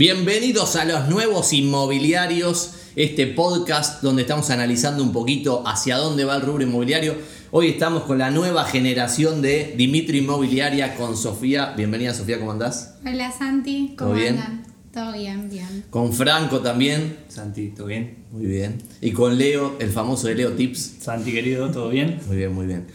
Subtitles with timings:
[0.00, 6.36] Bienvenidos a los nuevos inmobiliarios, este podcast donde estamos analizando un poquito hacia dónde va
[6.36, 7.16] el rubro inmobiliario.
[7.50, 11.74] Hoy estamos con la nueva generación de Dimitri Inmobiliaria con Sofía.
[11.76, 12.94] Bienvenida Sofía, ¿cómo andás?
[13.04, 14.38] Hola Santi, ¿cómo ¿Todo bien?
[14.38, 14.66] andan?
[14.90, 15.84] Todo bien, bien.
[15.90, 17.18] Con Franco también.
[17.28, 18.24] Santi, ¿todo bien?
[18.32, 18.78] Muy bien.
[19.02, 20.94] Y con Leo, el famoso de Leo Tips.
[21.02, 22.18] Santi, querido, ¿todo bien?
[22.26, 22.86] Muy bien, muy bien.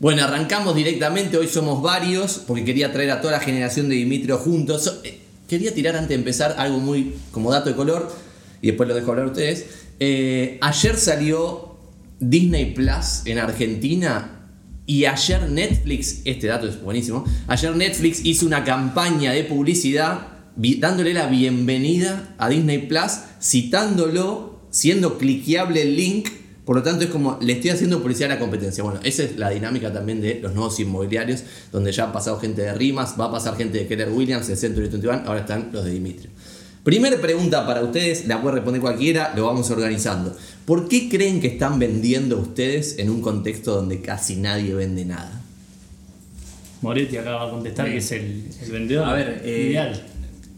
[0.00, 1.36] Bueno, arrancamos directamente.
[1.36, 5.00] Hoy somos varios porque quería traer a toda la generación de Dimitrio juntos.
[5.50, 8.08] Quería tirar antes de empezar algo muy como dato de color
[8.62, 9.66] y después lo dejo hablar a ustedes.
[9.98, 11.76] Eh, ayer salió
[12.20, 14.46] Disney Plus en Argentina
[14.86, 21.14] y ayer Netflix, este dato es buenísimo, ayer Netflix hizo una campaña de publicidad dándole
[21.14, 26.28] la bienvenida a Disney Plus, citándolo, siendo cliqueable el link,
[26.70, 28.84] por lo tanto es como le estoy haciendo publicidad a la competencia.
[28.84, 31.42] Bueno, esa es la dinámica también de los nuevos inmobiliarios,
[31.72, 34.54] donde ya ha pasado gente de Rimas, va a pasar gente de Keller Williams, de
[34.54, 36.30] Century 21, ahora están los de Dimitrio.
[36.84, 40.36] Primera pregunta para ustedes, la puede responder cualquiera, lo vamos organizando.
[40.64, 45.42] ¿Por qué creen que están vendiendo ustedes en un contexto donde casi nadie vende nada?
[46.82, 50.06] Moretti acaba de contestar que es el, el vendedor A ver, eh, ideal.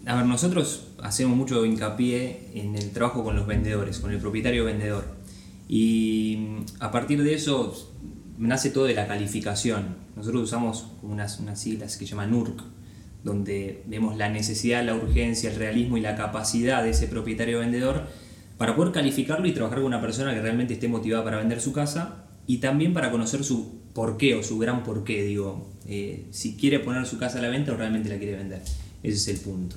[0.05, 4.67] A ver, nosotros hacemos mucho hincapié en el trabajo con los vendedores, con el propietario
[4.67, 5.22] vendedor.
[5.75, 7.75] Y mm, a partir de eso
[8.37, 9.97] nace todo de la calificación.
[10.15, 12.63] Nosotros usamos unas, unas siglas que se llaman NURC,
[13.25, 18.03] donde vemos la necesidad, la urgencia, el realismo y la capacidad de ese propietario vendedor
[18.59, 21.73] para poder calificarlo y trabajar con una persona que realmente esté motivada para vender su
[21.73, 26.81] casa y también para conocer su porqué o su gran porqué, digo, eh, si quiere
[26.81, 28.61] poner su casa a la venta o realmente la quiere vender.
[29.03, 29.77] Ese es el punto.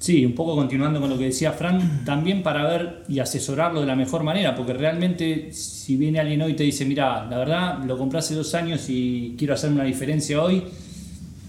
[0.00, 3.86] Sí, un poco continuando con lo que decía Fran, también para ver y asesorarlo de
[3.86, 7.84] la mejor manera, porque realmente si viene alguien hoy y te dice, mira, la verdad
[7.84, 10.64] lo compré hace dos años y quiero hacer una diferencia hoy,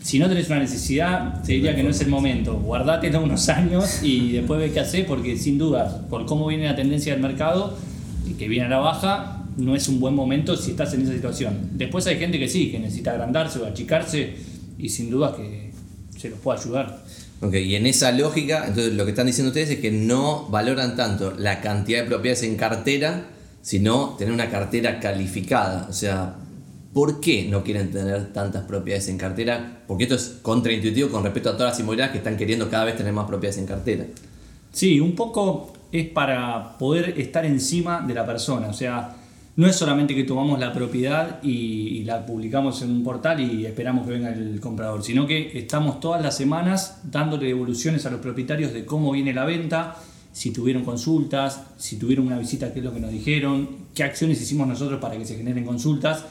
[0.02, 2.56] si no tenés una necesidad, te diría que no es el momento.
[2.56, 6.76] Guardátelo unos años y después ve qué hacer, porque sin duda, por cómo viene la
[6.76, 7.78] tendencia del mercado,
[8.38, 11.70] que viene a la baja, no es un buen momento si estás en esa situación.
[11.72, 14.34] Después hay gente que sí, que necesita agrandarse o achicarse,
[14.78, 15.72] y sin duda que
[16.17, 17.02] se los puede ayudar.
[17.42, 20.96] Ok, y en esa lógica, entonces lo que están diciendo ustedes es que no valoran
[20.96, 23.26] tanto la cantidad de propiedades en cartera,
[23.64, 25.88] sino tener una cartera calificada.
[25.90, 26.36] O sea,
[26.94, 29.82] ¿por qué no quieren tener tantas propiedades en cartera?
[29.88, 32.96] Porque esto es contraintuitivo con respecto a todas las inmobiliarias que están queriendo cada vez
[32.96, 34.06] tener más propiedades en cartera.
[34.72, 38.68] Sí, un poco es para poder estar encima de la persona.
[38.68, 39.16] O sea,
[39.56, 43.66] no es solamente que tomamos la propiedad y, y la publicamos en un portal y
[43.66, 48.22] esperamos que venga el comprador, sino que estamos todas las semanas dándole devoluciones a los
[48.22, 49.98] propietarios de cómo viene la venta,
[50.34, 54.42] si tuvieron consultas, si tuvieron una visita, qué es lo que nos dijeron, qué acciones
[54.42, 56.26] hicimos nosotros para que se generen consultas.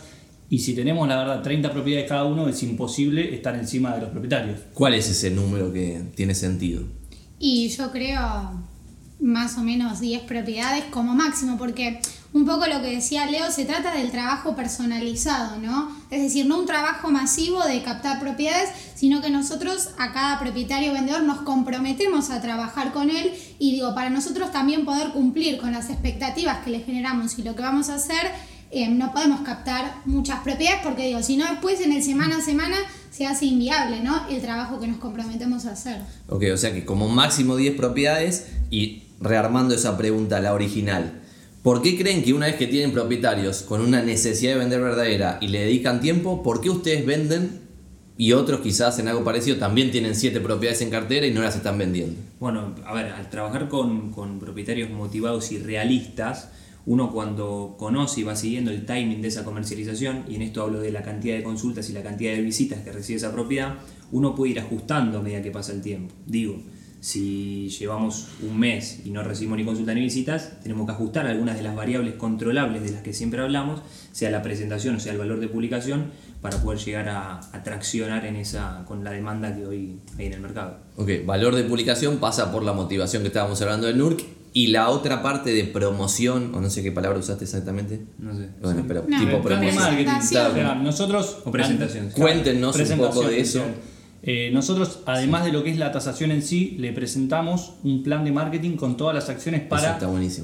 [0.48, 4.10] Y si tenemos, la verdad, 30 propiedades cada uno, es imposible estar encima de los
[4.10, 4.58] propietarios.
[4.74, 6.82] ¿Cuál es ese número que tiene sentido?
[7.38, 8.20] Y yo creo
[9.20, 12.00] más o menos 10 propiedades como máximo, porque
[12.32, 15.90] un poco lo que decía Leo, se trata del trabajo personalizado, ¿no?
[16.10, 20.92] Es decir, no un trabajo masivo de captar propiedades, sino que nosotros a cada propietario
[20.92, 25.72] vendedor nos comprometemos a trabajar con él y digo, para nosotros también poder cumplir con
[25.72, 28.30] las expectativas que le generamos y lo que vamos a hacer,
[28.70, 32.40] eh, no podemos captar muchas propiedades porque digo, si no después en el semana a
[32.40, 32.76] semana
[33.10, 34.28] se hace inviable, ¿no?
[34.28, 36.00] El trabajo que nos comprometemos a hacer.
[36.28, 41.19] Ok, o sea que como máximo 10 propiedades y rearmando esa pregunta, la original.
[41.62, 45.36] ¿Por qué creen que una vez que tienen propietarios con una necesidad de vender verdadera
[45.42, 47.60] y le dedican tiempo, por qué ustedes venden
[48.16, 51.56] y otros quizás en algo parecido también tienen 7 propiedades en cartera y no las
[51.56, 52.18] están vendiendo?
[52.38, 56.48] Bueno, a ver, al trabajar con, con propietarios motivados y realistas,
[56.86, 60.80] uno cuando conoce y va siguiendo el timing de esa comercialización, y en esto hablo
[60.80, 63.74] de la cantidad de consultas y la cantidad de visitas que recibe esa propiedad,
[64.12, 66.14] uno puede ir ajustando a medida que pasa el tiempo.
[66.24, 66.62] Digo,
[67.00, 71.56] si llevamos un mes y no recibimos ni consulta ni visitas, tenemos que ajustar algunas
[71.56, 73.80] de las variables controlables de las que siempre hablamos,
[74.12, 76.10] sea la presentación o sea el valor de publicación,
[76.42, 80.32] para poder llegar a, a traccionar en esa, con la demanda que hoy hay en
[80.34, 80.78] el mercado.
[80.96, 84.22] Ok, valor de publicación pasa por la motivación que estábamos hablando del NURC
[84.52, 88.00] y la otra parte de promoción, o no sé qué palabra usaste exactamente.
[88.18, 88.48] No sé.
[88.60, 89.76] Bueno, pero No, tipo pero promoción.
[89.82, 90.10] marketing.
[90.18, 91.38] O sea, nosotros.
[91.44, 92.08] O presentación.
[92.08, 93.62] Claro, Cuéntenos un poco de eso.
[94.22, 98.24] Eh, nosotros, además de lo que es la tasación en sí, le presentamos un plan
[98.24, 99.98] de marketing con todas las acciones para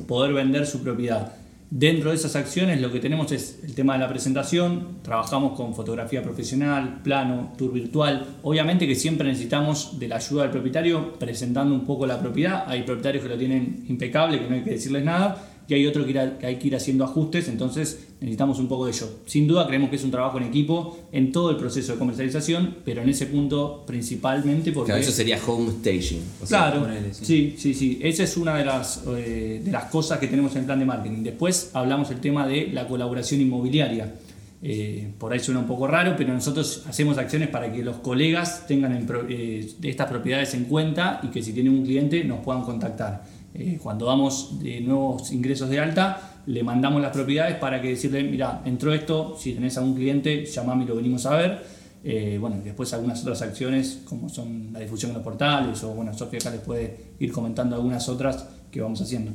[0.07, 1.33] poder vender su propiedad.
[1.69, 5.75] Dentro de esas acciones lo que tenemos es el tema de la presentación, trabajamos con
[5.75, 8.25] fotografía profesional, plano, tour virtual.
[8.45, 12.65] Obviamente que siempre necesitamos de la ayuda del propietario presentando un poco la propiedad.
[12.69, 16.05] Hay propietarios que lo tienen impecable, que no hay que decirles nada, y hay otro
[16.07, 19.09] que, ir- que hay que ir haciendo ajustes, entonces necesitamos un poco de ello.
[19.27, 22.77] Sin duda creemos que es un trabajo en equipo en todo el proceso de comercialización,
[22.85, 24.87] pero en ese punto principalmente porque...
[24.93, 26.23] Claro, eso sería home staging.
[26.43, 27.25] O sea, Claro, sí.
[27.25, 27.99] sí, sí, sí.
[28.03, 30.85] Esa es una de las, eh, de las cosas que tenemos en el plan de
[30.85, 31.23] marketing.
[31.25, 34.15] Después hablamos el tema de la colaboración inmobiliaria.
[34.63, 38.67] Eh, por ahí suena un poco raro, pero nosotros hacemos acciones para que los colegas
[38.67, 42.41] tengan en pro- eh, estas propiedades en cuenta y que si tienen un cliente nos
[42.41, 43.23] puedan contactar.
[43.59, 48.23] Eh, cuando damos de nuevos ingresos de alta, le mandamos las propiedades para que decirle,
[48.23, 51.67] mira, entró esto, si tenés algún cliente, llamame y lo venimos a ver.
[52.05, 56.13] Eh, bueno, después algunas otras acciones como son la difusión en los portales o bueno,
[56.13, 59.33] Sofía acá les puede ir comentando algunas otras que vamos haciendo.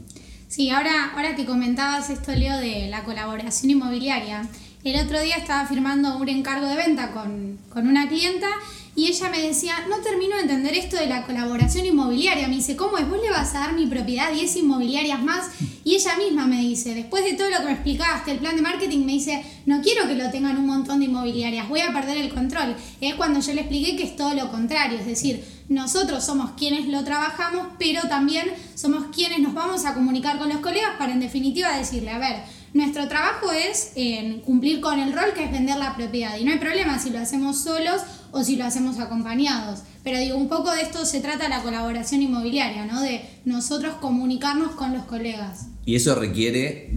[0.48, 4.48] Sí, ahora, ahora que comentabas esto, Leo, de la colaboración inmobiliaria,
[4.84, 8.48] el otro día estaba firmando un encargo de venta con, con una clienta
[8.94, 12.50] y ella me decía, no termino de entender esto de la colaboración inmobiliaria.
[12.50, 13.08] Me dice, ¿cómo es?
[13.08, 15.50] ¿Vos le vas a dar mi propiedad a 10 inmobiliarias más?
[15.86, 18.62] Y ella misma me dice, después de todo lo que me explicaste, el plan de
[18.62, 22.18] marketing, me dice, no quiero que lo tengan un montón de inmobiliarias, voy a perder
[22.18, 22.76] el control.
[23.00, 26.88] Es cuando yo le expliqué que es todo lo contrario, es decir, nosotros somos quienes
[26.88, 31.22] lo trabajamos, pero también somos quienes nos vamos a comunicar con los colegas para en
[31.22, 32.44] definitiva decirle, a ver,
[32.74, 36.52] nuestro trabajo es eh, cumplir con el rol que es vender la propiedad y no
[36.52, 38.02] hay problema si lo hacemos solos
[38.32, 39.80] o si lo hacemos acompañados.
[40.04, 43.02] Pero digo, un poco de esto se trata la colaboración inmobiliaria, ¿no?
[43.02, 45.68] De nosotros comunicarnos con los colegas.
[45.86, 46.92] Y eso requiere,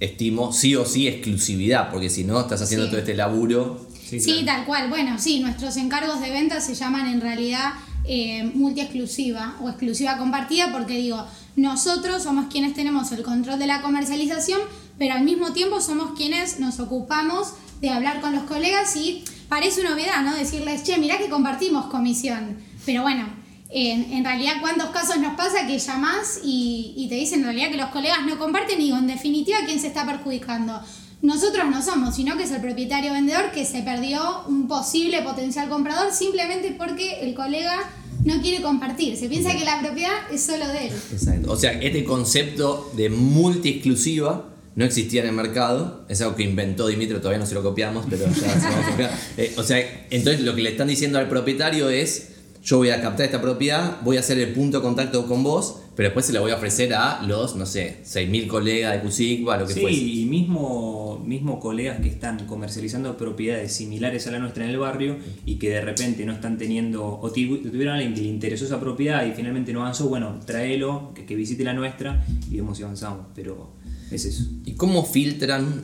[0.00, 2.90] estimo, sí o sí exclusividad, porque si no estás haciendo Sí.
[2.90, 3.86] todo este laburo.
[4.08, 4.44] Sí, claro.
[4.44, 4.88] tal cual.
[4.90, 7.72] Bueno, sí, nuestros encargos de venta se llaman en realidad
[8.06, 11.24] eh, multi-exclusiva o exclusiva compartida porque digo,
[11.56, 14.60] nosotros somos quienes tenemos el control de la comercialización,
[14.98, 19.24] pero al mismo tiempo somos quienes nos ocupamos de hablar con los colegas y
[19.54, 20.34] parece una obviedad, ¿no?
[20.34, 22.56] Decirles, che, mirá que compartimos comisión.
[22.84, 23.24] Pero bueno,
[23.70, 27.90] en, realidad, ¿cuántos casos nos pasa que llamás y, te dicen en realidad que los
[27.90, 28.80] colegas no comparten?
[28.80, 30.80] Y digo, en definitiva, ¿quién se está perjudicando?
[31.22, 35.68] Nosotros no somos, sino que es el propietario vendedor que se perdió un posible potencial
[35.68, 37.78] comprador simplemente porque el colega
[38.24, 39.16] no quiere compartir.
[39.16, 40.94] Se piensa que la propiedad es solo de él.
[41.12, 41.52] Exacto.
[41.52, 46.04] O sea, este concepto de multi-exclusiva no existía en el mercado.
[46.08, 48.86] Es algo que inventó Dimitro, todavía no se lo copiamos, pero ya se lo vamos
[48.86, 49.10] a copiar.
[49.36, 49.78] Eh, o sea,
[50.10, 52.30] entonces lo que le están diciendo al propietario es.
[52.66, 55.80] Yo voy a captar esta propiedad, voy a hacer el punto de contacto con vos,
[55.94, 59.58] pero después se la voy a ofrecer a los, no sé, 6.000 colegas de Cusigba,
[59.58, 59.96] lo que Sí, fuese.
[59.98, 65.18] y mismo, mismo colegas que están comercializando propiedades similares a la nuestra en el barrio
[65.44, 68.64] y que de repente no están teniendo, o tu- tuvieron a alguien que le interesó
[68.64, 72.78] esa propiedad y finalmente no avanzó, bueno, tráelo, que, que visite la nuestra y vemos
[72.78, 73.74] si avanzamos, pero
[74.10, 74.44] es eso.
[74.64, 75.82] ¿Y cómo filtran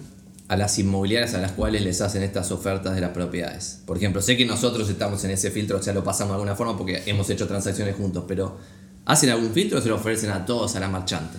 [0.49, 3.83] a las inmobiliarias a las cuales les hacen estas ofertas de las propiedades?
[3.87, 6.57] Por ejemplo, sé que nosotros estamos en ese filtro, o sea, lo pasamos de alguna
[6.57, 8.59] forma porque hemos hecho transacciones juntos, pero
[9.05, 11.39] ¿hacen algún filtro o se lo ofrecen a todos a la marchanta?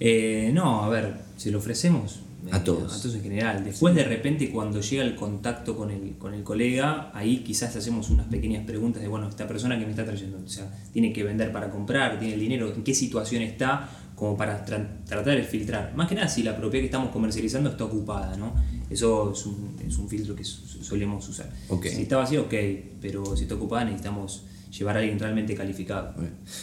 [0.00, 2.20] Eh, no, a ver, se lo ofrecemos.
[2.50, 2.92] A eh, todos.
[2.92, 3.64] A todos en general.
[3.64, 8.10] Después de repente cuando llega el contacto con el, con el colega, ahí quizás hacemos
[8.10, 11.22] unas pequeñas preguntas de, bueno, esta persona que me está trayendo, o sea, tiene que
[11.22, 13.88] vender para comprar, tiene el dinero, en qué situación está,
[14.22, 15.92] como para tra- tratar de filtrar.
[15.96, 18.54] Más que nada si la propiedad que estamos comercializando está ocupada, ¿no?
[18.88, 21.50] Eso es un, es un filtro que solemos usar.
[21.82, 22.54] Si está vacío, ok,
[23.00, 24.44] pero si está ocupada necesitamos
[24.78, 26.14] llevar a alguien realmente calificado.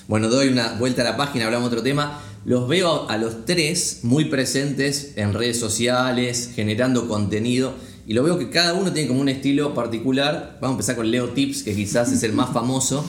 [0.07, 2.21] Bueno, doy una vuelta a la página, hablamos de otro tema.
[2.45, 7.73] Los veo a los tres muy presentes en redes sociales, generando contenido.
[8.07, 10.59] Y lo veo que cada uno tiene como un estilo particular.
[10.61, 13.06] Vamos a empezar con Leo Tips, que quizás es el más famoso.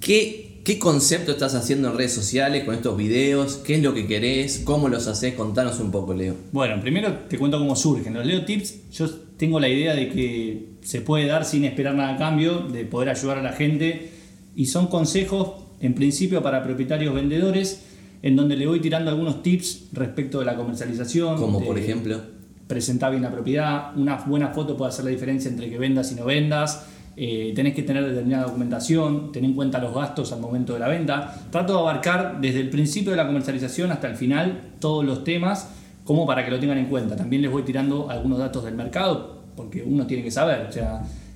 [0.00, 3.56] ¿Qué, ¿Qué concepto estás haciendo en redes sociales con estos videos?
[3.56, 4.60] ¿Qué es lo que querés?
[4.66, 5.32] ¿Cómo los haces?
[5.32, 6.34] Contanos un poco, Leo.
[6.52, 8.12] Bueno, primero te cuento cómo surgen.
[8.12, 12.16] Los Leo Tips, yo tengo la idea de que se puede dar sin esperar nada
[12.16, 14.10] a cambio, de poder ayudar a la gente.
[14.54, 17.84] Y son consejos, en principio, para propietarios vendedores,
[18.20, 21.38] en donde le voy tirando algunos tips respecto de la comercialización.
[21.38, 22.20] Como por ejemplo.
[22.66, 23.96] Presentar bien la propiedad.
[23.96, 26.84] Una buena foto puede hacer la diferencia entre que vendas y no vendas.
[27.20, 30.86] Eh, tenés que tener determinada documentación, tener en cuenta los gastos al momento de la
[30.86, 31.34] venta.
[31.50, 35.68] Trato de abarcar desde el principio de la comercialización hasta el final todos los temas
[36.04, 37.16] como para que lo tengan en cuenta.
[37.16, 40.68] También les voy tirando algunos datos del mercado porque uno tiene que saber.
[40.70, 40.72] O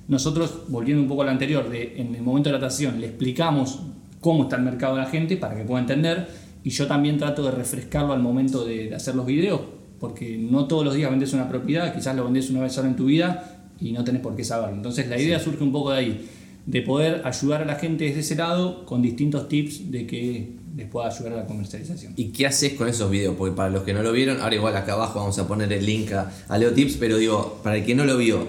[0.07, 3.07] nosotros, volviendo un poco a lo anterior, de, en el momento de la tratación le
[3.07, 3.81] explicamos
[4.21, 6.29] cómo está el mercado de la gente para que pueda entender
[6.63, 9.59] y yo también trato de refrescarlo al momento de, hacer los videos
[9.99, 12.95] porque no todos los días vendes una propiedad, quizás lo vendes una vez sola en
[12.95, 14.75] tu vida y no tenés por qué saberlo.
[14.75, 16.29] Entonces la idea surge un poco de ahí,
[16.65, 20.87] de poder ayudar a la gente desde ese lado con distintos tips de que les
[20.87, 22.13] pueda ayudar a la comercialización.
[22.15, 23.35] ¿Y qué haces con esos videos?
[23.37, 25.85] Porque para los que no lo vieron, ahora igual acá abajo vamos a poner el
[25.85, 28.47] link a, a Leo Tips, pero digo, para el que no lo vio,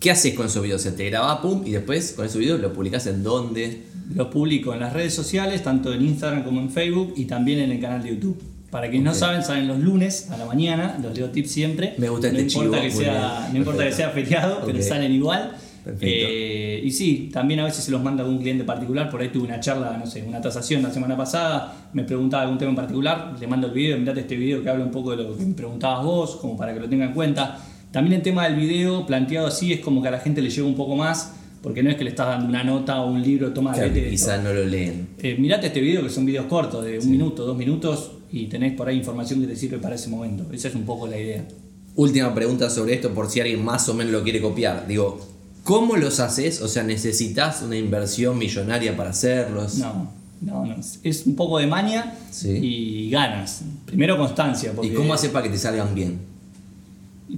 [0.00, 0.80] ¿qué haces con esos videos?
[0.80, 3.84] O sea, te grabás, pum, y después con esos videos lo publicás en dónde.
[4.14, 7.72] Los publico en las redes sociales, tanto en Instagram como en Facebook y también en
[7.72, 8.40] el canal de YouTube.
[8.70, 11.94] Para quienes no saben, salen los lunes a la mañana, los leo tips siempre.
[11.98, 13.52] Me gusta no este importa chivo, que sea, bien.
[13.52, 15.56] No importa que sea feriado, pero salen igual.
[16.00, 19.08] Eh, y sí, también a veces se los manda algún cliente particular.
[19.08, 21.90] Por ahí tuve una charla, no sé, una tasación la semana pasada.
[21.92, 23.34] Me preguntaba algún tema en particular.
[23.38, 25.54] Le mando el video, mirate este video que habla un poco de lo que me
[25.54, 27.58] preguntabas vos, como para que lo tenga en cuenta.
[27.92, 30.66] También el tema del video planteado así es como que a la gente le llega
[30.66, 31.34] un poco más.
[31.62, 34.40] Porque no es que le estás dando una nota o un libro, toma, Claro, quizás
[34.40, 35.08] no lo leen.
[35.20, 38.74] Eh, mirate este video que son videos cortos de un minuto, dos minutos y tenés
[38.74, 40.46] por ahí información que te sirve para ese momento.
[40.52, 41.46] Esa es un poco la idea.
[41.94, 44.86] Última pregunta sobre esto, por si alguien más o menos lo quiere copiar.
[44.86, 45.18] Digo,
[45.64, 46.60] ¿cómo los haces?
[46.60, 49.76] O sea, ¿necesitas una inversión millonaria para hacerlos?
[49.78, 50.10] No,
[50.42, 50.76] no, no.
[51.02, 52.50] Es un poco de maña Sí.
[52.50, 53.62] y ganas.
[53.86, 54.72] Primero constancia.
[54.74, 56.18] Porque ¿Y cómo haces para que te salgan bien?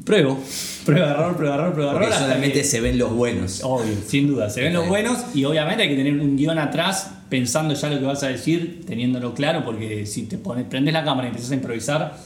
[0.04, 0.38] Pruebo,
[0.85, 2.12] prueba, error, prueba, error, prueba, error.
[2.12, 3.61] solamente que- se ven los buenos.
[3.64, 4.50] Obvio, sin duda.
[4.50, 7.99] Se ven los buenos y obviamente hay que tener un guion atrás pensando ya lo
[7.99, 11.52] que vas a decir, teniéndolo claro, porque si te pones, prendes la cámara y empiezas
[11.52, 12.16] a improvisar,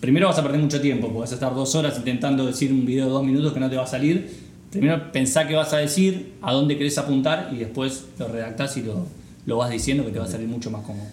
[0.00, 2.84] primero vas a perder mucho tiempo, porque vas a estar dos horas intentando decir un
[2.84, 4.48] video de dos minutos que no te va a salir.
[4.70, 8.82] Primero pensá qué vas a decir, a dónde querés apuntar y después lo redactás y
[8.82, 9.06] lo,
[9.46, 11.06] lo vas diciendo que te va a salir mucho más cómodo.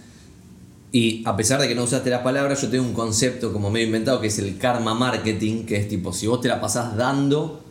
[0.98, 3.88] Y a pesar de que no usaste la palabra, yo tengo un concepto como medio
[3.88, 7.62] inventado que es el karma marketing, que es tipo, si vos te la pasás dando,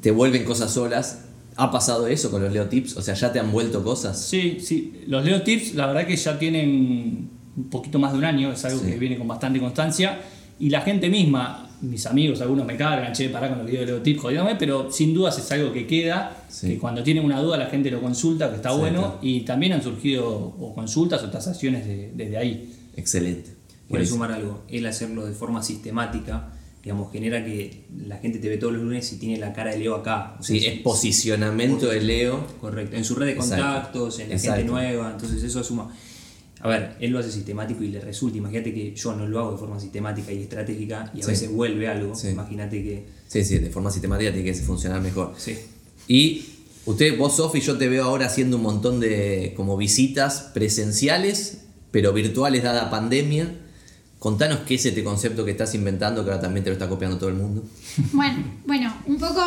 [0.00, 1.18] te vuelven cosas solas.
[1.56, 2.96] ¿Ha pasado eso con los Leo Tips?
[2.96, 4.18] O sea, ¿ya te han vuelto cosas?
[4.18, 5.02] Sí, sí.
[5.06, 8.64] Los Leo Tips, la verdad que ya tienen un poquito más de un año, es
[8.64, 8.86] algo Sí.
[8.86, 10.22] que viene con bastante constancia.
[10.58, 13.92] Y la gente misma, mis amigos, algunos me cargan, che, pará con los videos de
[13.92, 16.68] Leo Tips, jodidame, pero sin dudas es algo que queda, Sí.
[16.68, 19.82] que cuando tienen una duda la gente lo consulta, que está bueno, y también han
[19.82, 22.72] surgido o consultas o tasaciones de- desde ahí.
[22.96, 23.50] Excelente.
[23.88, 28.56] Quiero sumar algo, el hacerlo de forma sistemática, digamos, genera que la gente te ve
[28.56, 30.36] todos los lunes y tiene la cara de Leo acá.
[30.40, 32.46] O sea, Sí, es posicionamiento de Leo.
[32.60, 33.56] Correcto, en su red de Exacto.
[33.64, 34.56] contactos, en la Exacto.
[34.58, 35.94] gente nueva, entonces eso suma.
[36.64, 38.38] A ver, él lo hace sistemático y le resulta.
[38.38, 41.30] Imagínate que yo no lo hago de forma sistemática y estratégica y a Sí.
[41.30, 42.14] veces vuelve algo.
[42.14, 42.28] Sí.
[42.28, 43.06] Imagínate que.
[43.26, 45.34] Sí, sí, de forma sistemática tiene que funcionar mejor.
[45.36, 45.58] Sí.
[46.06, 46.44] Y
[46.86, 51.58] usted, vos, Sofi, yo te veo ahora haciendo un montón de como visitas presenciales,
[51.90, 53.58] pero virtuales dada pandemia.
[54.18, 57.18] Contanos qué es este concepto que estás inventando, que ahora también te lo está copiando
[57.18, 57.64] todo el mundo.
[58.12, 59.42] Bueno, bueno, un poco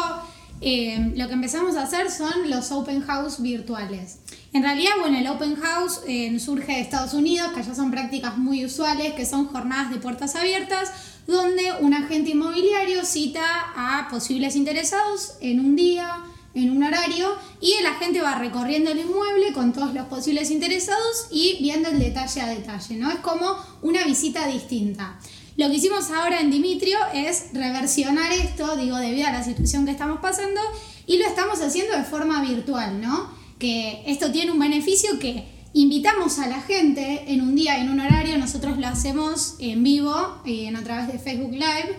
[0.61, 4.17] eh, lo que empezamos a hacer son los open house virtuales.
[4.55, 8.37] En realidad, bueno, el open house eh, surge de Estados Unidos, que allá son prácticas
[8.37, 10.93] muy usuales, que son jornadas de puertas abiertas,
[11.27, 13.43] donde un agente inmobiliario cita
[13.75, 16.09] a posibles interesados en un día,
[16.53, 21.27] en un horario, y el agente va recorriendo el inmueble con todos los posibles interesados
[21.31, 23.11] y viendo el detalle a detalle, ¿no?
[23.11, 25.19] Es como una visita distinta.
[25.57, 29.91] Lo que hicimos ahora en Dimitrio es reversionar esto, digo, debido a la situación que
[29.91, 30.61] estamos pasando,
[31.05, 33.43] y lo estamos haciendo de forma virtual, ¿no?
[33.59, 37.99] Que esto tiene un beneficio que invitamos a la gente en un día, en un
[37.99, 41.97] horario, nosotros lo hacemos en vivo, en, a través de Facebook Live,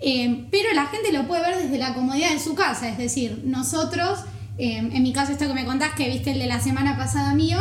[0.00, 3.42] eh, pero la gente lo puede ver desde la comodidad de su casa, es decir,
[3.44, 4.20] nosotros,
[4.56, 7.34] eh, en mi caso esto que me contás, que viste el de la semana pasada
[7.34, 7.58] mío,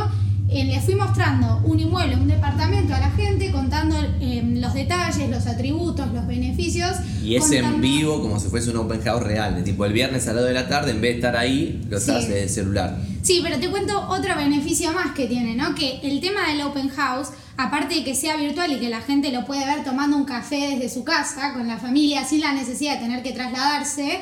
[0.49, 5.29] eh, le fui mostrando un inmueble, un departamento a la gente, contando eh, los detalles,
[5.29, 6.91] los atributos, los beneficios.
[7.21, 9.55] Y es en vivo como si fuese un open house real.
[9.55, 11.81] De tipo el viernes a las 2 de la tarde, en vez de estar ahí,
[11.89, 12.31] lo estás Sí.
[12.33, 12.97] el celular.
[13.21, 15.75] Sí, pero te cuento otro beneficio más que tiene, ¿no?
[15.75, 17.27] Que el tema del open house,
[17.57, 20.75] aparte de que sea virtual y que la gente lo puede ver tomando un café
[20.75, 24.21] desde su casa con la familia sin la necesidad de tener que trasladarse,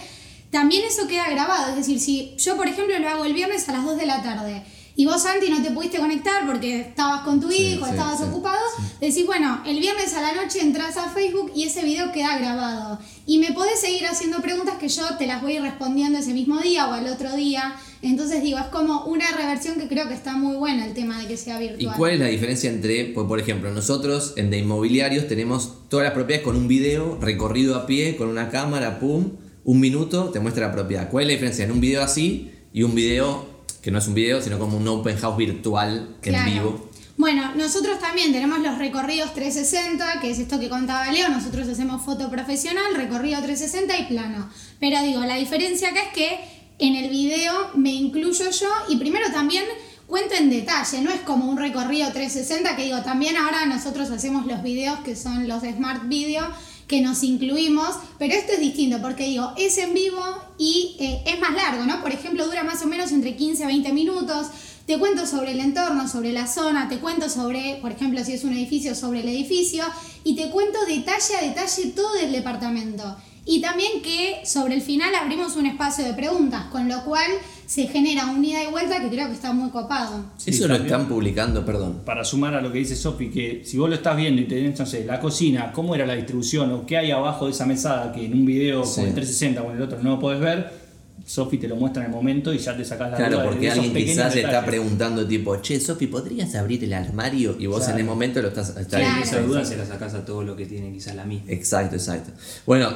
[0.49, 1.69] también eso queda grabado.
[1.69, 4.23] Es decir, si yo, por ejemplo, lo hago el viernes a las 2 de la
[4.23, 4.63] tarde
[4.97, 8.17] y vos, Santi, no te pudiste conectar porque estabas con tu Sí, hijo, sí, estabas
[8.19, 8.61] sí, ocupado,
[9.01, 12.99] decís, bueno, el viernes a la noche entras a Facebook y ese video queda grabado.
[13.25, 16.33] Y me podés seguir haciendo preguntas que yo te las voy a ir respondiendo ese
[16.33, 17.75] mismo día o al otro día.
[18.01, 21.27] Entonces digo, es como una reversión que creo que está muy buena el tema de
[21.27, 21.95] que sea ¿Y virtual.
[21.97, 26.13] cuál es la diferencia entre, pues, por ejemplo, nosotros en de inmobiliarios tenemos todas las
[26.13, 29.31] propiedades con un video recorrido a pie, con una cámara, pum,
[29.63, 31.09] un minuto, te muestra la propiedad.
[31.09, 33.54] ¿Cuál es la diferencia en un video así y un video
[33.85, 36.51] que no es un video, sino como un open house virtual en Claro.
[36.51, 36.89] vivo?
[37.17, 42.01] Bueno, nosotros también tenemos los recorridos 360, que es esto que contaba Leo, nosotros hacemos
[42.01, 44.49] foto profesional, recorrido 360 y plano.
[44.79, 46.39] Pero digo, la diferencia acá es que
[46.79, 49.63] en el video me incluyo yo y primero también
[50.07, 54.47] cuento en detalle, no es como un recorrido 360 que digo, también ahora nosotros hacemos
[54.47, 56.47] los videos que son los Smart Video
[56.87, 60.21] que nos incluimos, pero esto es distinto porque digo, es en vivo
[60.57, 62.01] y eh, es más largo, ¿no?
[62.01, 64.47] Por ejemplo, dura más o menos entre 15 a 20 minutos.
[64.85, 68.43] Te cuento sobre el entorno, sobre la zona, te cuento sobre, por ejemplo, si es
[68.43, 69.83] un edificio, sobre el edificio,
[70.23, 73.15] y te cuento detalle a detalle todo del departamento.
[73.47, 77.31] Y también que sobre el final abrimos un espacio de preguntas, con lo cual
[77.65, 80.25] se genera un ida y vuelta que creo que está muy copado.
[80.37, 82.01] Sí, Eso lo están publicando, perdón.
[82.05, 84.79] Para sumar a lo que dice Sofi, que si vos lo estás viendo y tenés,
[84.79, 88.11] no sé, la cocina, cómo era la distribución o qué hay abajo de esa mesada
[88.11, 88.95] que en un video Sí.
[89.01, 90.85] con el 360 o en el otro no lo podés ver,
[91.25, 93.71] Sofi te lo muestra en el momento y ya te sacás la Claro, duda porque
[93.71, 97.55] alguien quizás le está preguntando tipo, che, Sofi, ¿podrías abrir el armario?
[97.59, 97.93] Y vos Claro.
[97.93, 98.77] en el momento lo estás...
[98.77, 99.23] está Claro.
[99.23, 101.51] Esa duda se la sacás a todo lo que tiene quizás la misma.
[101.51, 102.29] Exacto, exacto.
[102.67, 102.89] Bueno,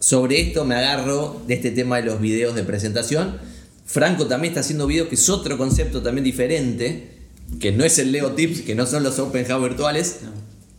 [0.00, 3.36] sobre esto me agarro de este tema de los videos de presentación.
[3.88, 7.08] Franco también está haciendo videos que es otro concepto también diferente,
[7.58, 10.20] que no es el Leo Tips, que no son los Open House virtuales.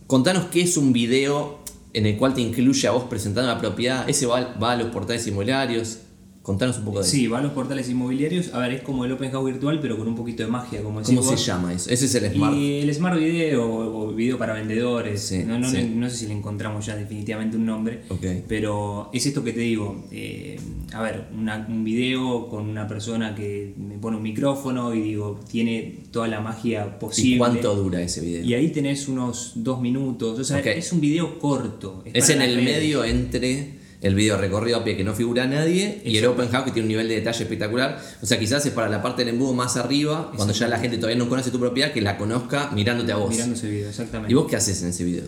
[0.06, 1.58] Contanos qué es un video
[1.92, 4.08] en el cual te incluye a vos presentando la propiedad.
[4.08, 5.98] Ese va, va a los portales inmobiliarios.
[6.42, 8.54] Contanos un poco de Sí, va a los portales inmobiliarios.
[8.54, 11.00] A ver, es como el Open House virtual, pero con un poquito de magia, como
[11.02, 11.14] eso.
[11.14, 11.90] ¿Cómo se llama eso?
[11.90, 12.56] Ese es el Smart.
[12.56, 15.92] Y el Smart Video o video para vendedores, Sí, no, no, sí.
[15.94, 18.00] no sé si le encontramos ya definitivamente un nombre,
[18.48, 20.58] pero es esto que te digo, eh,
[20.94, 25.40] a ver, una- un video con una persona que me pone un micrófono y digo,
[25.50, 27.34] tiene toda la magia posible.
[27.34, 28.42] ¿Y cuánto dura ese video?
[28.44, 32.02] Y ahí tenés unos dos minutos, o sea, es un video corto.
[32.12, 32.64] Es en el redes.
[32.64, 36.64] medio entre el video recorrido a pie que no figura nadie y el open house
[36.64, 38.00] que tiene un nivel de detalle espectacular.
[38.22, 40.96] O sea, quizás es para la parte del embudo más arriba, cuando ya la gente
[40.96, 43.30] todavía no conoce tu propiedad, que la conozca mirándote a vos.
[43.30, 44.32] Mirando ese video, exactamente.
[44.32, 45.24] ¿Y vos qué haces en ese video?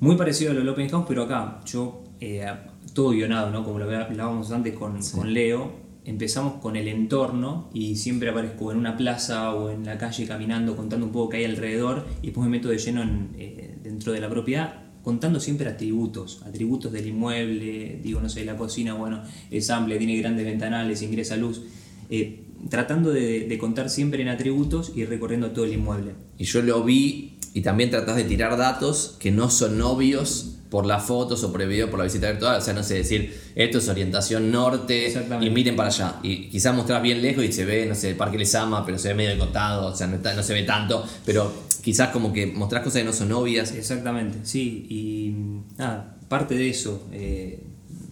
[0.00, 2.44] Muy parecido a lo del Open House, pero acá yo, eh,
[2.92, 3.64] todo guionado, ¿no?
[3.64, 8.78] Como lo hablábamos antes con, con Leo, empezamos con el entorno y siempre aparezco en
[8.78, 12.46] una plaza o en la calle caminando, contando un poco qué hay alrededor y después
[12.46, 17.06] me meto de lleno en, eh, dentro de la propiedad, contando siempre atributos, atributos del
[17.06, 21.62] inmueble, digo, no sé, la cocina, bueno, es amplia, tiene grandes ventanales, ingresa luz.
[22.10, 26.12] eh, tratando de, de contar siempre en atributos y recorriendo todo el inmueble.
[26.36, 30.84] Y yo lo vi y también tratás de tirar datos que no son obvios por
[30.84, 32.58] las fotos o por el video, por la visita virtual.
[32.58, 35.10] O sea, no sé, decir, esto es orientación norte
[35.40, 36.16] y miren para allá.
[36.22, 38.98] Y quizás mostrás bien lejos y se ve, no sé, el Parque Les Ama, pero
[38.98, 41.02] se ve medio de costado, o sea, no, está- no se ve tanto.
[41.24, 41.50] Pero
[41.88, 43.72] quizás como que mostrás cosas que no son obvias.
[43.72, 45.34] Exactamente, sí, y
[45.78, 47.64] nada, parte de eso, eh,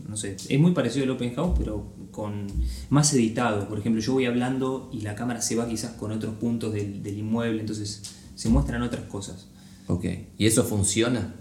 [0.08, 2.46] no sé, es muy parecido al Open House, pero con
[2.88, 3.68] más editado.
[3.68, 7.02] Por ejemplo, yo voy hablando y la cámara se va quizás con otros puntos del,
[7.02, 8.00] del inmueble, entonces
[8.34, 9.48] se muestran otras cosas.
[9.88, 10.06] Ok.
[10.38, 11.34] ¿Y eso funciona?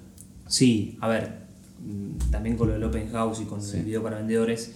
[0.50, 1.46] Sí, a ver,
[1.86, 4.74] mm, también con lo del Open House y con el video para vendedores,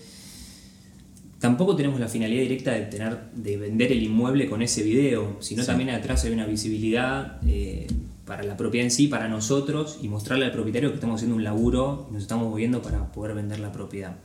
[1.40, 5.64] tampoco tenemos la finalidad directa de tener de vender el inmueble con ese video, sino
[5.64, 5.68] Sí.
[5.68, 7.88] también atrás hay una visibilidad eh,
[8.26, 11.44] para la propiedad en sí, para nosotros y mostrarle al propietario que estamos haciendo un
[11.44, 14.18] laburo y nos estamos moviendo para poder vender la propiedad.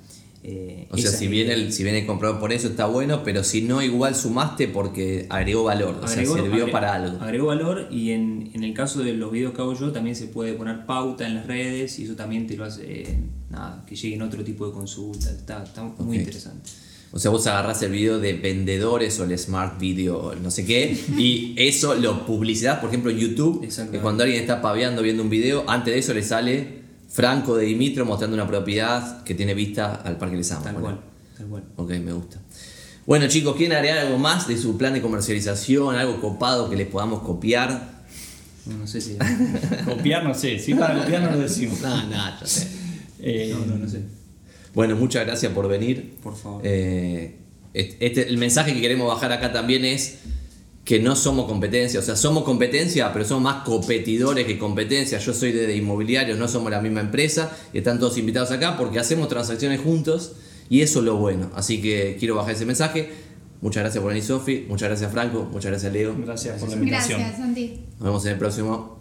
[0.47, 3.43] Eh, O sea, si viene, el, si viene el comprador por eso está bueno, pero
[3.43, 7.19] si no, igual sumaste porque agregó valor, o sea, sirvió para algo.
[7.23, 10.27] Agregó valor y en, en el caso de los videos que hago yo también se
[10.27, 13.97] puede poner pauta en las redes y eso también te lo hace, eh, nada, que
[13.97, 15.31] lleguen otro tipo de consultas.
[15.33, 16.69] Está, está muy interesante.
[17.17, 20.99] O sea, vos agarrás el video de vendedores o el Smart Video, no sé qué,
[21.17, 23.61] y eso lo publicidad, por ejemplo, en YouTube,
[23.93, 27.67] que cuando alguien está paveando viendo un video, antes de eso le sale Franco de
[27.67, 30.65] Dimitro mostrando una propiedad que tiene vista al Parque Lesama.
[30.65, 31.01] Tal Bueno, cual,
[31.39, 31.63] tal cual.
[31.77, 32.41] Ok, me gusta.
[33.07, 35.95] Bueno, chicos, ¿quieren agregar algo más de su plan de comercialización?
[35.95, 38.03] ¿Algo copado que les podamos copiar?
[38.67, 39.17] No, no sé si.
[39.85, 41.81] Copiar, no sé, si para copiar no lo decimos.
[41.81, 42.67] No, no, ya sé.
[43.21, 44.01] Eh, No, no, no sé.
[44.75, 46.17] Bueno, muchas gracias por venir.
[46.23, 46.61] Por favor.
[46.65, 47.37] Eh,
[47.73, 50.19] este, el mensaje que queremos bajar acá también es
[50.85, 55.19] que no somos competencia, o sea, somos competencia, pero somos más competidores que competencia.
[55.19, 58.99] Yo soy de, inmobiliarios, no somos la misma empresa, y están todos invitados acá porque
[58.99, 60.33] hacemos transacciones juntos
[60.69, 61.51] y eso es lo bueno.
[61.55, 63.11] Así que quiero bajar ese mensaje.
[63.63, 64.67] Muchas gracias por venir, Sofi.
[64.69, 65.49] Muchas gracias, Franco.
[65.51, 66.15] Muchas gracias, Leo.
[66.19, 67.19] gracias por la invitación.
[67.19, 67.81] Gracias, Santi.
[67.99, 68.94] Nos vemos en el próximo.